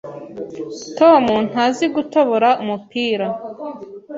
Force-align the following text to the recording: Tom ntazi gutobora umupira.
Tom 0.99 1.23
ntazi 1.49 1.85
gutobora 1.95 2.49
umupira. 2.61 3.27